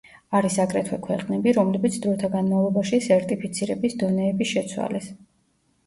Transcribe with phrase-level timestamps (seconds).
[0.37, 5.17] არის აგრეთვე ქვეყნები, რომლებიც დროთა განმავლობაში სერტიფიცირების დონეები შეცვალეს.